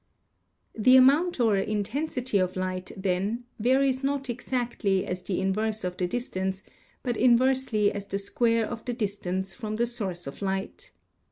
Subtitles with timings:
[0.75, 5.95] The amount or intensity of light, then, varies not ex actly as the inverse of
[5.97, 6.63] the distance,
[7.03, 10.91] but inversely as the square of the distance from the source of light.